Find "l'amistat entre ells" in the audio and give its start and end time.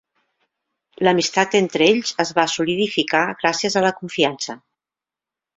1.07-2.15